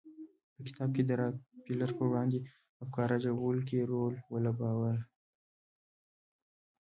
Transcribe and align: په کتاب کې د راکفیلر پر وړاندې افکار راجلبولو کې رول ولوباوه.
په 0.53 0.59
کتاب 0.67 0.89
کې 0.95 1.03
د 1.05 1.11
راکفیلر 1.21 1.89
پر 1.97 2.05
وړاندې 2.09 2.39
افکار 2.83 3.07
راجلبولو 3.13 3.61
کې 3.69 3.87
رول 3.91 4.13
ولوباوه. 4.31 4.93